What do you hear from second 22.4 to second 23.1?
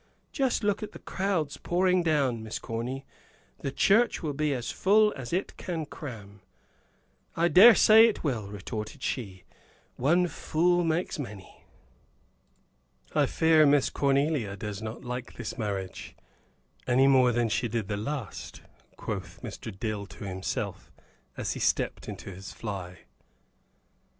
fly.